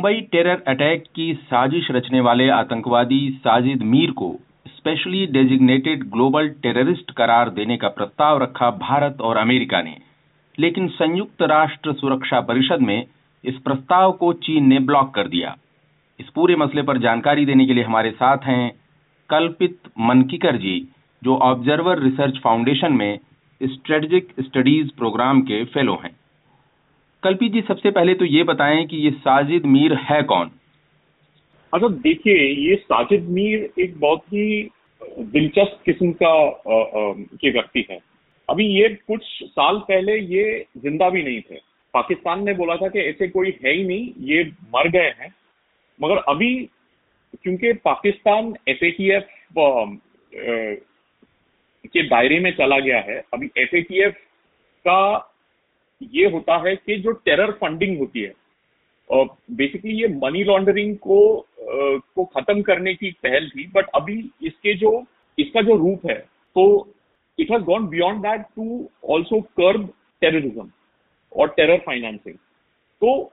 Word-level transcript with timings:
Mumbai 0.00 0.20
terror 0.20 0.62
attack 0.68 1.04
की 1.16 1.34
साजिश 1.34 1.90
रचने 1.90 2.20
वाले 2.20 2.48
आतंकवादी 2.48 3.30
साजिद 3.30 3.82
मीर 3.82 4.10
को 4.10 4.36
स्पेशली 4.68 5.26
डेजिग्नेटेड 5.26 6.04
ग्लोबल 6.04 6.48
टेररिस्ट 6.48 7.10
करार 7.10 7.50
देने 7.50 7.76
का 7.76 7.88
प्रस्ताव 7.88 8.42
रखा 8.42 8.70
भारत 8.70 9.20
और 9.20 9.36
अमेरिका 9.36 9.82
ने। 9.82 9.98
लेकिन 10.58 10.88
संयुक्त 10.88 11.42
राष्ट्र 11.42 11.92
सुरक्षा 11.92 12.40
परिषद 12.40 12.78
में 12.80 13.06
इस 13.44 13.54
प्रस्ताव 13.56 14.12
को 14.12 14.32
चीन 14.32 14.66
ने 14.66 14.78
ब्लॉक 14.78 15.14
कर 15.14 15.28
दिया। 15.28 15.56
इस 16.20 16.28
पूरे 16.28 16.56
मसले 16.56 16.82
पर 16.82 16.98
जानकारी 16.98 17.46
देने 17.46 17.66
के 17.66 17.74
लिए 17.74 17.84
हमारे 17.84 18.10
साथ 18.10 18.38
हैं 18.38 18.72
कल्पित 19.30 19.78
मनकीकर 20.00 20.56
जी, 20.56 20.88
जो 21.24 21.36
ऑब्जर्वर 21.36 21.98
रिसर्च 21.98 22.38
फाउंडेशन 22.38 22.92
में 22.92 23.18
स्ट्रेटेजिक 23.62 24.28
स्टडीज़ 24.40 24.88
प्रोग्राम 24.98 25.42
के 25.42 25.64
फेलो 25.64 26.00
हैं। 26.04 26.19
कल्पित 27.22 27.52
जी, 27.52 27.60
सबसे 27.60 27.90
पहले 27.90 28.14
तो 28.14 28.24
ये 28.24 28.42
बताएँ 28.42 28.84
कि 28.86 28.96
ये 28.96 29.10
साजिद 29.10 29.66
मीर 29.66 29.94
है 30.02 30.22
कौन? 30.22 30.50
अच्छा 31.72 31.88
देखिए, 31.88 32.34
ये 32.68 32.76
साजिद 32.76 33.28
मीर 33.28 33.70
एक 33.78 33.98
बहुत 34.00 34.22
ही 34.26 34.70
दिलचस्प 35.18 35.82
किस्म 35.84 36.12
का 36.12 36.62
के 36.66 37.50
व्यक्ति 37.50 37.86
है। 37.90 37.98
अभी 38.48 38.66
ये 38.66 38.88
कुछ 38.88 39.22
साल 39.42 39.78
पहले 39.78 40.16
ये 40.18 40.64
ज़िंदा 40.78 41.08
भी 41.10 41.22
नहीं 41.22 41.40
थे। 41.40 41.58
पाकिस्तान 41.94 42.44
ने 42.44 42.52
बोला 42.54 42.76
था 42.76 42.88
कि 42.88 42.98
ऐसे 43.00 43.28
कोई 43.28 43.54
है 43.64 43.72
ही 43.72 43.84
नहीं, 43.84 44.12
ये 44.18 44.44
मर 44.74 44.88
गए 44.88 45.12
हैं। 45.20 45.34
मगर 46.00 46.16
अभी, 46.28 46.54
क्योंकि 47.42 47.72
पाकिस्तान 47.84 48.54
एफ़ 48.68 48.84
के 51.86 52.02
दायरे 52.02 52.38
में 52.40 52.50
चला 52.56 52.78
गया 52.78 53.00
है, 53.00 53.22
अभी 53.34 53.50
एफ़ 53.58 54.14
का 54.86 55.26
ये 56.02 56.30
होता 56.30 56.68
है 56.68 56.76
कि 56.76 56.96
जो 56.96 57.12
टेरर 57.12 57.50
फंडिंग 57.50 57.98
होती 57.98 58.20
है 58.20 58.34
बेसिकली 59.10 59.92
ये 60.02 60.08
मनी 60.08 60.44
लॉन्ड्रिंग 60.44 60.96
को 60.96 61.46
को 62.14 62.24
खत्म 62.24 62.62
करने 62.62 62.94
की 62.94 63.10
पहल 63.10 63.48
थी 63.48 63.66
बट 63.66 63.88
अभी 63.94 64.30
इसके 64.42 64.74
जो, 64.74 65.04
इसका 65.38 65.62
जो 65.62 65.76
रूप 65.76 66.06
है 66.06 66.18
तो 66.56 66.94
it 67.38 67.50
has 67.50 67.62
gone 67.62 67.88
beyond 67.88 68.22
that 68.22 68.40
to 68.40 68.88
also 69.04 69.40
curb 69.40 69.92
terrorism 70.20 70.70
और 71.32 71.48
टेरर 71.48 71.78
फाइनेंसिंग 71.78 72.34
तो 73.02 73.32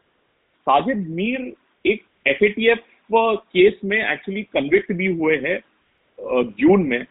साजिद 0.67 1.07
मीर 1.09 1.53
एक 1.85 2.03
एफएटीएफ 2.27 2.83
केस 3.13 3.79
में 3.85 4.11
एक्चुअली 4.11 4.43
कन्विक्ट 4.43 4.91
भी 4.91 5.07
हुए 5.07 5.37
हैं 5.37 5.59
जून 6.43 6.83
में, 6.87 7.05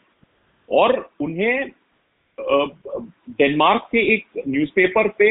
और 0.70 1.10
उन्हें 1.20 1.70
डेनमार्क 2.38 3.88
के 3.92 4.00
एक 4.14 4.42
न्यूज़पेपर 4.48 5.08
पे 5.18 5.28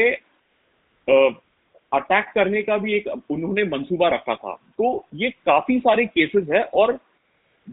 अटैक 1.92 2.30
करने 2.34 2.62
का 2.62 2.76
भी 2.78 2.94
एक 2.94 3.06
उन्होंने 3.30 3.64
मंसूबा 3.66 4.08
रखा 4.08 4.34
था। 4.34 4.54
तो 4.78 5.04
ये 5.14 5.30
काफ़ी 5.46 5.78
सारे 5.80 6.06
केसेस 6.06 6.48
है 6.50 6.62
और 6.74 6.92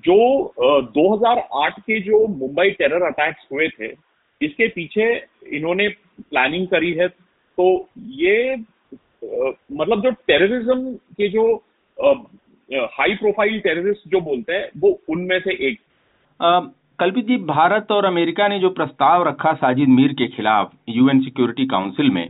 जो 0.05 0.53
2008 0.93 1.79
के 1.79 1.99
जो 2.01 2.25
मुंबई 2.29 2.69
टेरर 2.71 3.03
अटैक्स 3.03 3.47
हुए 3.51 3.67
थे, 3.69 3.87
इसके 4.41 4.67
पीछे 4.67 5.05
इन्होंने 5.57 5.87
प्लानिंग 5.89 6.67
करी 6.67 6.91
है। 6.93 7.07
तो 7.07 7.65
ये 7.97 8.55
मतलब 8.55 10.01
जो 10.01 10.11
टेररिज्म 10.27 10.93
के 11.17 11.29
जो 11.29 11.43
हाई 12.93 13.15
प्रोफ़ाइल 13.15 13.59
टेररिस्ट 13.59 14.07
जो 14.07 14.21
बोलते 14.21 14.53
हैं, 14.53 14.69
वो 14.77 14.99
उनमें 15.09 15.39
से 15.39 15.53
एक। 15.67 15.79
कल्पित 16.99 17.25
जी 17.25 17.37
भारत 17.37 17.91
और 17.91 18.05
अमेरिका 18.05 18.47
ने 18.47 18.59
जो 18.59 18.69
प्रस्ताव 18.69 19.23
रखा 19.27 19.53
साजिद 19.53 19.89
मीर 19.89 20.13
के 20.13 20.27
खिलाफ 20.27 20.71
यूएन 20.89 21.21
सिक्योरिटी 21.21 21.65
काउंसिल 21.65 22.09
में, 22.09 22.29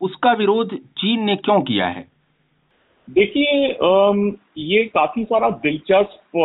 उसका 0.00 0.32
विरोध 0.32 0.74
चीन 0.98 1.24
ने 1.24 1.36
क्यों 1.36 1.60
किया 1.62 1.86
है? 1.86 2.06
देखिए 3.08 3.68
ये 4.64 4.84
काफ़ी 4.84 5.24
सारा 5.24 5.48
दिलचस्प 5.62 6.36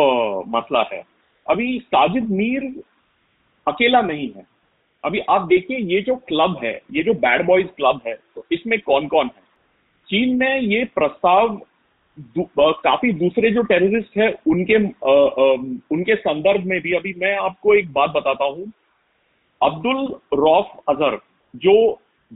मसला 0.48 0.82
है। 0.92 1.02
अभी 1.46 1.78
साजिद 1.78 2.30
मीर 2.30 2.72
अकेला 3.66 4.00
नहीं 4.02 4.28
है। 4.36 4.46
अभी 5.04 5.18
आप 5.30 5.46
देखिए, 5.46 5.78
ये 5.78 6.00
जो 6.00 6.16
क्लब 6.28 6.58
है, 6.64 6.72
ये 6.92 7.02
जो 7.02 7.14
बैड 7.14 7.46
बॉयज़ 7.46 7.66
क्लब 7.68 8.00
है 8.06 8.14
तो 8.14 8.44
इसमें 8.52 8.78
कौन 8.80 9.06
कौन 9.06 9.26
है? 9.26 9.42
चीन 10.08 10.38
ने 10.38 10.58
ये 10.58 10.84
प्रस्ताव 10.94 11.60
काफ़ी 12.18 13.12
दूसरे 13.14 13.50
जो 13.50 13.62
टेररिस्ट 13.62 14.16
है 14.18 14.28
उनके 14.46 14.74
आ, 14.74 15.12
आ, 15.12 15.44
उनके 15.90 16.14
संदर्भ 16.16 16.64
में 16.66 16.80
भी 16.80 16.92
अभी 16.94 17.14
मैं 17.18 17.36
आपको 17.38 17.74
एक 17.74 17.92
बात 17.92 18.10
बताता 18.10 18.44
हूँ। 18.44 18.70
अब्दुल 19.60 20.06
रौफ 20.34 20.72
अजहर 20.88 21.18
जो 21.54 21.74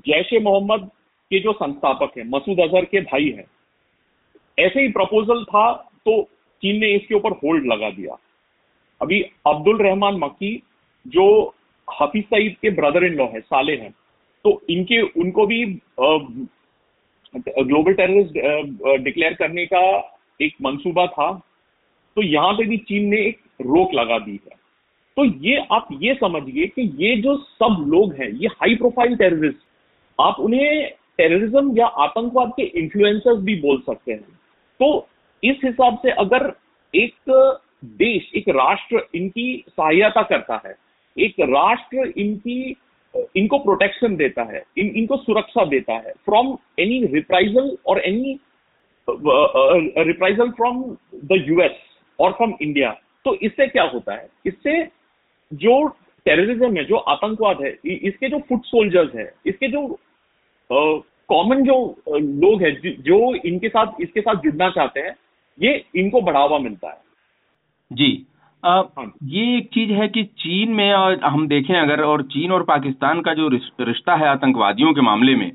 जैश 0.06 0.32
ए 0.32 0.38
मोहम्मद 0.40 0.88
के 1.30 1.40
जो 1.40 1.52
संस्थापक 1.52 2.18
है 2.18 2.28
मसूद 2.28 2.60
अजहर 2.60 2.84
के 2.84 3.00
भाई 3.02 3.30
हैं 3.30 3.44
ऐसे 4.58 4.80
ही 4.80 4.88
प्रपोजल 4.92 5.44
था 5.44 5.72
तो 6.06 6.22
चीन 6.62 6.80
ने 6.80 6.94
इसके 6.94 7.14
ऊपर 7.14 7.32
होल्ड 7.34 7.66
लगा 7.66 7.90
दिया। 7.90 8.18
अभी 9.00 9.20
अब्दुल 9.46 9.78
रहमान 9.78 10.18
मक्की 10.18 10.56
जो 11.06 11.26
हफीज 11.88 12.24
सईद 12.24 12.56
के 12.62 12.70
ब्रदर 12.72 13.04
इन 13.04 13.14
लॉ 13.14 13.26
है 13.26 13.40
साले 13.40 13.76
हैं 13.76 13.90
तो 14.44 14.60
इनके 14.70 15.00
उनको 15.20 15.46
भी 15.46 15.64
ग्लोबल 17.36 17.92
टेररिस्ट 17.94 19.02
डिक्लेयर 19.04 19.34
करने 19.34 19.64
का 19.66 19.82
एक 20.40 20.54
मंसूबा 20.62 21.06
था। 21.06 21.32
तो 22.16 22.22
यहाँ 22.22 22.52
पे 22.54 22.64
भी 22.64 22.76
चीन 22.78 23.08
ने 23.08 23.16
एक 23.18 23.38
रोक 23.60 23.94
लगा 23.94 24.18
दी 24.18 24.32
है। 24.32 24.56
तो 25.16 25.24
ये 25.24 25.56
आप 25.72 25.88
ये 26.02 26.14
समझिए 26.14 26.66
कि 26.66 26.82
ये 26.98 27.16
जो 27.22 27.36
सब 27.36 27.84
लोग 27.88 28.14
हैं, 28.14 28.28
ये 28.30 28.48
हाई 28.50 28.74
प्रोफ़ाइल 28.74 29.16
टेररिस्ट 29.16 29.58
आप 30.18 30.36
उन्हें 30.40 30.90
टेररिज्म 31.18 31.76
या 31.78 31.86
आतंकवाद 31.86 32.52
के 32.56 32.62
इन्फ्लुएंसर्स 32.80 33.38
भी 33.38 33.54
बोल 33.60 33.80
सकते 33.80 34.12
हैं। 34.12 34.38
तो 34.80 35.08
इस 35.42 35.56
हिसाब 35.64 35.98
से 35.98 36.10
अगर 36.10 36.52
एक 36.94 37.14
देश, 37.84 38.30
एक 38.34 38.48
राष्ट्र 38.48 39.06
इनकी 39.14 39.64
सहायता 39.68 40.22
करता 40.22 40.60
है, 40.66 40.74
एक 41.16 41.40
राष्ट्र 41.40 42.12
इनकी 42.16 42.76
इनको 43.36 43.58
प्रोटेक्शन 43.58 44.16
देता 44.16 44.42
है 44.44 44.62
इन 44.78 44.86
इनको 44.96 45.16
सुरक्षा 45.16 45.64
देता 45.64 45.94
है। 45.96 46.12
फ्रॉम 46.24 46.56
एनी 46.78 47.04
रिप्राइजल 47.14 47.76
और 47.86 48.00
any 48.00 48.38
reprisal 49.08 50.50
from 50.50 50.82
the 51.14 51.44
US 51.48 51.76
और 52.18 52.32
फ्रॉम 52.32 52.54
इंडिया 52.62 52.90
तो 53.24 53.34
इससे 53.42 53.66
क्या 53.66 53.82
होता 53.84 54.14
है? 54.14 54.28
इससे 54.46 54.82
जो 55.52 55.86
टेररिज्म 56.26 56.76
है 56.76 56.84
जो 56.84 56.96
आतंकवाद 56.96 57.62
है 57.62 57.70
इसके 57.84 58.28
जो 58.28 58.38
फुट 58.48 58.64
सोल्जर्स 58.64 59.14
है 59.14 59.32
इसके 59.46 59.68
जो 59.68 59.86
कॉमन 60.70 61.60
uh, 61.60 61.66
जो 61.66 61.74
uh, 62.08 62.20
लोग 62.20 62.62
हैं 62.62 63.02
जो 63.02 63.34
इनके 63.34 63.68
साथ 63.68 64.00
इसके 64.00 64.20
साथ 64.20 64.42
जुड़ना 64.42 64.68
चाहते 64.70 65.00
हैं 65.00 65.14
ये 65.58 65.84
इनको 65.96 66.20
बढ़ावा 66.20 66.58
मिलता 66.58 66.88
है। 66.88 67.00
जी। 67.90 68.26
आ, 68.64 68.74
हाँ। 68.76 69.12
ये 69.22 69.56
एक 69.56 69.66
चीज़ 69.66 69.90
है 69.92 70.08
कि 70.08 70.22
चीन 70.24 70.70
में 70.70 70.92
और 70.92 71.20
हम 71.24 71.48
देखें 71.48 71.74
अगर 71.74 72.00
और 72.00 72.22
चीन 72.22 72.52
और 72.52 72.62
पाकिस्तान 72.62 73.20
का 73.20 73.34
जो 73.34 73.48
रिश्ता 73.80 74.14
है 74.14 74.28
आतंकवादियों 74.28 74.92
के 74.92 75.00
मामले 75.00 75.34
में 75.34 75.50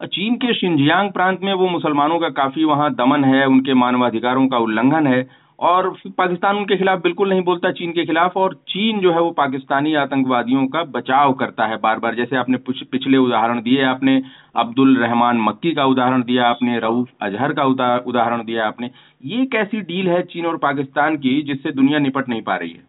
चीन 0.00 0.36
के 0.36 0.54
शिंजियांग 0.54 1.10
प्रांत 1.10 1.40
में 1.42 1.52
वो 1.52 1.68
मुसलमानों 1.68 2.18
का 2.18 2.28
काफ़ी 2.28 2.64
वहाँ 2.64 2.90
दमन 2.94 3.24
है 3.24 3.46
उनके 3.46 3.74
मानवाधिकारों 3.74 4.46
का 4.48 4.58
उल्लंघन 4.58 5.06
है 5.06 5.20
और 5.58 5.88
पाकिस्तान 6.18 6.56
उनके 6.56 6.76
खिलाफ 6.76 7.02
बिल्कुल 7.02 7.28
नहीं 7.28 7.42
बोलता, 7.42 7.70
चीन 7.72 7.92
के 7.92 8.04
खिलाफ, 8.06 8.36
और 8.36 8.54
चीन 8.68 9.00
जो 9.00 9.12
है 9.12 9.20
वो 9.20 9.30
पाकिस्तानी 9.32 9.94
आतंकवादियों 9.94 10.66
का 10.66 10.82
बचाव 10.90 11.32
करता 11.32 11.66
है 11.66 11.76
बार 11.78 11.98
बार। 11.98 12.14
जैसे 12.14 12.36
आपने 12.36 12.58
पिछले 12.66 13.16
उदाहरण 13.18 13.60
दिए, 13.62 13.82
आपने 13.84 14.22
अब्दुल 14.56 14.96
रहमान 14.98 15.38
मक्की 15.40 15.72
का 15.74 15.84
उदाहरण 15.86 16.22
दिया, 16.22 16.46
आपने 16.46 16.78
रऊफ 16.78 17.08
अजहर 17.22 17.52
का 17.52 17.64
उदाहरण 17.64 18.44
दिया 18.44 18.66
आपने। 18.66 18.90
ये 19.24 19.44
कैसी 19.46 19.80
डील 19.82 20.08
है 20.08 20.22
चीन 20.24 20.46
और 20.46 20.56
पाकिस्तान 20.58 21.16
की 21.16 21.40
जिससे 21.42 21.72
दुनिया 21.72 21.98
निपट 21.98 22.28
नहीं 22.28 22.42
पा 22.42 22.56
रही 22.56 22.70
है? 22.70 22.82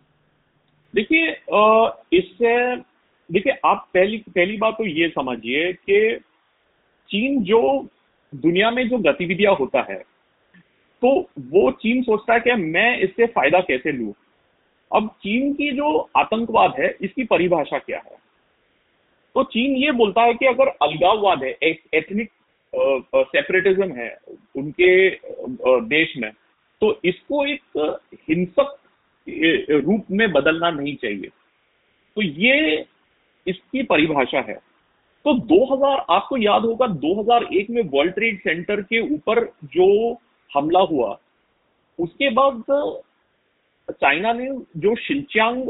देखिए 0.94 1.30
इससे, 2.14 2.76
देखिए, 3.30 3.54
आप 3.66 3.88
पहली 3.94 4.18
पहली 4.30 4.58
बात 4.58 4.74
तो 4.74 4.86
ये 4.88 5.08
समझिए 5.10 5.72
कि 5.74 6.20
चीन 7.10 7.42
जो 7.44 7.62
दुनिया 8.34 8.72
में 8.72 8.88
जो 8.90 8.98
गतिविधियाँ 9.02 9.54
होता 9.56 9.86
है 9.90 10.02
तो 11.02 11.10
वो 11.52 11.72
चीन 11.74 12.02
सोचता 12.04 12.34
है 12.34 12.40
कि 12.40 12.54
मैं 12.54 12.98
इससे 13.00 13.26
फ़ायदा 13.28 13.60
कैसे 13.62 13.92
लू? 13.92 14.14
अब 14.92 15.08
चीन 15.24 15.54
की 15.54 15.72
जो 15.72 15.98
आतंकवाद 16.18 16.74
है, 16.80 16.96
इसकी 17.02 17.24
परिभाषा 17.26 17.78
क्या 17.80 17.98
है? 17.98 18.18
तो 19.36 19.44
चीन 19.46 19.76
ये 19.76 19.92
बोलता 19.94 20.22
है 20.22 20.34
कि 20.34 20.46
अगर 20.46 20.68
अलगाववाद 20.82 21.44
है 21.44 21.58
एथनिक 21.64 22.30
सेपरेटिज्म 23.16 23.92
है 23.94 24.10
उनके 24.56 25.10
देश 25.88 26.14
में 26.18 26.32
तो 26.82 27.00
इसको 27.06 27.46
एक 27.46 28.00
हिंसक 28.30 28.76
रूप 29.86 30.06
में 30.12 30.32
बदलना 30.32 30.70
नहीं 30.72 30.96
चाहिए। 30.96 31.30
तो 32.18 32.22
ये 32.22 32.86
इसकी 33.46 33.84
परिभाषा 33.84 34.40
है। 34.40 34.58
तो 35.26 35.34
2000 35.48 36.06
आपको 36.10 36.38
याद 36.38 36.66
होगा 36.66 36.86
2001 37.02 37.70
में 37.70 37.82
वर्ल्ड 37.94 38.14
ट्रेड 38.14 38.40
सेंटर 38.40 38.82
के 38.82 39.00
ऊपर 39.14 39.44
जो 39.66 39.88
हमला 40.56 40.80
हुआ। 40.86 41.18
उसके 42.00 42.30
बाद 42.32 42.64
चाइना 43.92 44.34
ने 44.34 44.50
जो 44.78 44.96
शिंचांग 44.98 45.64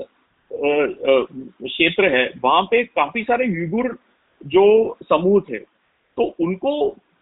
क्षेत्र 0.52 2.10
है 2.12 2.26
वहाँ 2.44 2.62
पे 2.72 2.84
काफ़ी 2.86 3.24
सारे 3.24 3.46
युगुर 3.48 3.98
जो 4.42 4.66
समूह 5.04 5.40
थे 5.50 5.58
तो 5.58 6.24
उनको 6.40 6.74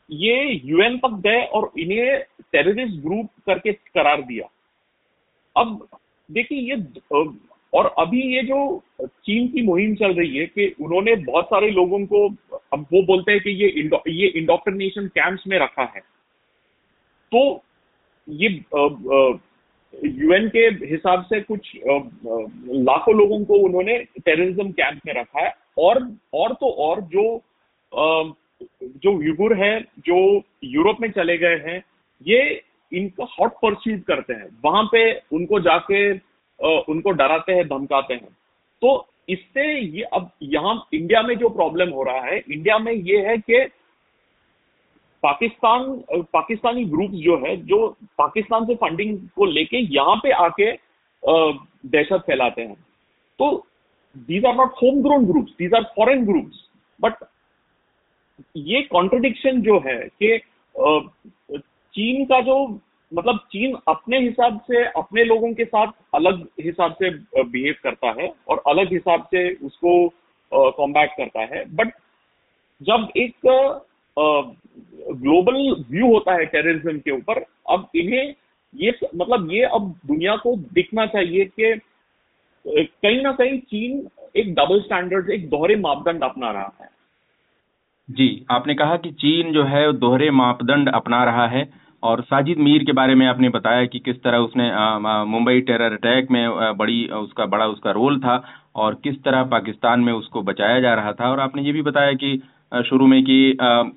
ये 0.09 0.61
यूएन 0.65 0.97
तक 0.97 1.19
गए 1.23 1.43
और 1.47 1.71
इन्हें 1.79 2.19
टेररिस्ट 2.51 3.01
ग्रुप 3.03 3.29
करके 3.47 3.71
करार 3.73 4.21
दिया। 4.21 4.47
अब 5.55 5.87
देखिए 6.29 6.59
ये 6.69 6.75
और 7.73 7.85
अभी 7.99 8.21
ये 8.35 8.41
जो 8.43 8.57
चीन 9.01 9.47
की 9.47 9.61
मुहिम 9.61 9.95
चल 9.95 10.13
रही 10.13 10.37
है 10.37 10.45
कि 10.47 10.67
उन्होंने 10.81 11.15
बहुत 11.23 11.45
सारे 11.45 11.69
लोगों 11.71 12.05
को 12.05 12.27
अब 12.73 12.85
वो 12.93 13.01
बोलते 13.03 13.31
हैं 13.31 13.41
कि 13.41 13.49
ये 13.63 13.67
इंडो, 13.71 14.01
ये 14.07 14.27
इंडोक्ट्रिनेशन 14.29 15.07
कैंप्स 15.09 15.47
में 15.47 15.57
रखा 15.59 15.83
है। 15.85 16.01
तो 17.33 17.63
ये 18.27 18.49
यूएन 19.93 20.47
के 20.49 20.59
हिसाब 20.85 21.23
से 21.23 21.39
कुछ 21.41 21.71
लाखों 21.85 23.15
लोगों 23.15 23.43
को 23.45 23.57
उन्होंने 23.59 23.97
टेररिज्म 24.19 24.71
कैंप 24.71 24.99
में 25.05 25.13
रखा 25.13 25.39
है। 25.39 25.53
और 25.77 25.99
और 26.33 26.53
तो 26.53 26.69
और 26.85 27.01
जो 27.13 27.25
जो 28.95 29.11
युगुर 29.21 29.53
है, 29.57 29.79
जो 29.79 30.43
यूरोप 30.65 31.01
में 31.01 31.09
चले 31.11 31.37
गए 31.37 31.57
हैं, 31.65 31.83
ये 32.25 32.61
इनका 32.91 33.25
हॉट 33.31 33.51
परस्यूट 33.63 34.03
करते 34.05 34.33
हैं। 34.33 34.47
वहाँ 34.65 34.83
पे 34.91 35.11
उनको 35.33 35.59
जाके 35.59 36.11
उनको 36.89 37.11
डराते 37.11 37.51
हैं, 37.51 37.67
धमकाते 37.67 38.13
हैं। 38.13 38.31
तो 38.81 39.07
इससे 39.29 39.65
ये, 39.79 40.01
अब 40.03 40.29
यहाँ 40.43 40.75
इंडिया 40.93 41.21
में 41.21 41.35
जो 41.37 41.49
प्रॉब्लम 41.49 41.89
हो 41.89 42.03
रहा 42.03 42.21
है 42.21 42.37
इंडिया 42.39 42.77
में 42.79 42.91
ये 42.91 43.17
है 43.27 43.37
कि 43.39 43.63
पाकिस्तान, 45.23 45.83
पाकिस्तानी 46.33 46.83
ग्रुप्स 46.85 47.15
जो 47.15 47.37
है, 47.37 47.55
जो 47.57 47.87
पाकिस्तान 48.17 48.65
से 48.65 48.75
फंडिंग 48.75 49.17
को 49.35 49.45
लेके 49.47 49.77
यहाँ 49.95 50.15
पे 50.23 50.31
आके 50.43 50.71
दहशत 51.23 52.23
फैलाते 52.27 52.61
हैं। 52.61 52.75
तो 53.39 53.51
these 54.15 54.45
are 54.45 54.55
not 54.55 54.73
home 54.81 55.01
grown 55.03 55.25
groups 55.25 55.51
these 55.59 55.73
are 55.73 55.83
foreign 55.95 56.25
groups 56.25 56.65
but 56.99 57.13
ये 58.57 58.81
कॉन्ट्रडिक्शन 58.91 59.61
जो 59.61 59.79
है 59.79 59.97
कि 60.21 60.37
चीन 61.95 62.25
का 62.25 62.39
जो 62.41 62.57
मतलब 63.11 63.37
चीन 63.51 63.75
अपने 63.87 64.19
हिसाब 64.19 64.59
से, 64.61 64.83
अपने 64.85 65.23
लोगों 65.23 65.53
के 65.53 65.65
साथ 65.65 65.91
अलग 66.15 66.47
हिसाब 66.61 66.93
से 66.93 67.09
बिहेव 67.43 67.75
करता 67.83 68.13
है 68.21 68.31
और 68.47 68.63
अलग 68.67 68.93
हिसाब 68.93 69.23
से 69.25 69.49
उसको 69.65 69.91
कॉम्बैट 70.51 71.11
करता 71.17 71.41
है। 71.53 71.63
बट 71.75 71.91
जब 72.81 73.07
एक 73.17 73.47
ग्लोबल 74.17 75.55
व्यू 75.89 76.07
होता 76.07 76.33
है 76.33 76.45
टेररिज्म 76.45 76.97
के 76.99 77.11
ऊपर। 77.11 77.45
अब 77.69 77.87
इन्हें 77.95 78.33
ये 78.75 78.93
मतलब 79.15 79.51
ये 79.51 79.63
अब 79.65 79.93
दुनिया 80.07 80.35
को 80.35 80.55
दिखना 80.73 81.05
चाहिए 81.07 81.45
कि 81.45 81.73
कहीं 82.65 83.21
ना 83.21 83.31
कहीं 83.31 83.59
चीन 83.61 84.07
एक 84.37 84.53
डबल 84.55 84.79
स्टैंडर्ड 84.81 85.29
एक 85.29 85.49
दोहरे 85.49 85.75
मापदंड 85.77 86.23
अपना 86.23 86.51
रहा 86.51 86.71
है। 86.81 86.89
जी, 88.09 88.45
आपने 88.51 88.73
कहा 88.75 88.95
कि 88.97 89.11
चीन 89.13 89.51
जो 89.53 89.63
है 89.63 89.91
दोहरे 89.93 90.29
मापदंड 90.31 90.89
अपना 90.89 91.23
रहा 91.23 91.47
है 91.47 91.67
और 92.03 92.21
साजिद 92.21 92.57
मीर 92.59 92.83
के 92.83 92.91
बारे 92.91 93.15
में 93.15 93.25
आपने 93.27 93.49
बताया 93.49 93.85
कि 93.85 93.99
किस 93.99 94.21
तरह 94.23 94.37
उसने 94.39 94.69
मुंबई 95.25 95.61
टेरर 95.61 95.93
अटैक 95.93 96.31
में 96.31 96.77
बड़ी 96.77 97.05
उसका, 97.07 97.45
बड़ा 97.45 97.67
उसका 97.67 97.91
रोल 97.91 98.19
था 98.19 98.43
और 98.75 98.95
किस 99.03 99.21
तरह 99.23 99.43
पाकिस्तान 99.51 99.99
में 99.99 100.11
उसको 100.13 100.41
बचाया 100.41 100.79
जा 100.79 100.93
रहा 100.93 101.13
था। 101.13 101.31
और 101.31 101.39
आपने 101.39 101.61
ये 101.61 101.71
भी 101.71 101.81
बताया 101.81 102.13
कि 102.13 102.41
शुरू 102.73 103.07
में 103.07 103.23
कि 103.23 103.35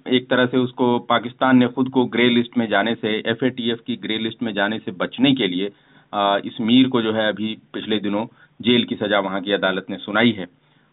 एक 0.08 0.26
तरह 0.30 0.46
से 0.46 0.58
उसको 0.58 0.98
पाकिस्तान 1.08 1.56
ने 1.56 1.66
खुद 1.66 1.88
को 1.88 2.04
ग्रे 2.06 2.28
लिस्ट 2.28 2.56
में 2.58 2.68
जाने 2.68 2.94
से 2.94 3.16
एफएटीएफ 3.26 3.80
की 3.86 3.96
ग्रे 3.96 4.18
लिस्ट 4.18 4.42
में 4.42 4.52
जाने 4.54 4.78
से 4.78 4.92
बचने 4.92 5.32
के 5.34 5.46
लिए 5.48 5.70
इस 6.46 6.60
मीर 6.60 6.88
को 6.88 7.02
जो 7.02 7.12
है 7.12 7.28
अभी 7.28 7.56
पिछले 7.74 7.98
दिनों 7.98 8.24
जेल 8.60 8.84
की 8.84 8.94
सजा 8.94 9.20
वहाँ 9.20 9.40
की 9.40 9.52
अदालत 9.52 9.86
ने 9.90 9.96
सुनाई 9.96 10.30
है। 10.30 10.46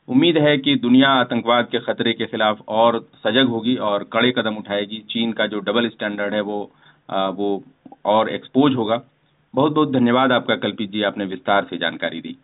उम्मीद 0.08 0.38
है 0.38 0.58
कि 0.58 0.76
दुनिया 0.76 1.10
आतंकवाद 1.10 1.68
के 1.72 1.80
खतरे 1.80 2.14
के 2.14 2.26
खिलाफ 2.26 2.62
और 2.68 3.00
सजग 3.18 3.48
होगी 3.48 3.76
और 3.82 4.04
कड़े 4.14 4.32
कदम 4.32 4.56
उठाएगी। 4.56 5.04
चीन 5.10 5.32
का 5.32 5.48
जो 5.48 5.60
डबल 5.60 5.88
स्टैंडर्ड 5.90 6.34
है 6.34 6.42
वो 6.42 6.60
वो 7.12 7.64
और 8.06 8.30
एक्सपोज 8.30 8.76
होगा। 8.76 9.02
बहुत 9.54 9.74
बहुत 9.74 9.92
धन्यवाद 9.92 10.32
आपका, 10.32 10.56
कल्पित 10.56 10.92
जी, 10.92 11.02
आपने 11.04 11.26
विस्तार 11.26 11.68
से 11.70 11.78
जानकारी 11.78 12.22
दी। 12.22 12.36